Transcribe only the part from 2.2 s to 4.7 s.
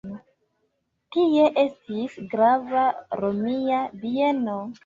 grava romia bieno.